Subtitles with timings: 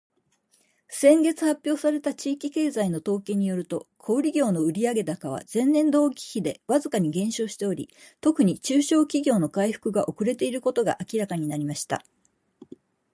[0.89, 7.87] 「先月発表された地域経済の統計によると、小売業の売上高は前年同期比でわずかに減少しており、
[8.19, 12.03] 特に中小企業の回復が遅れていることが明らかになりました。」